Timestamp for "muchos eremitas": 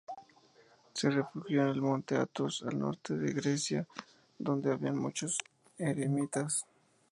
4.93-6.65